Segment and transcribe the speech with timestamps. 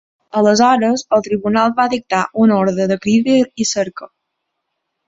[0.39, 4.15] Aleshores, el tribunal va dictar una ordre de crida i cerca.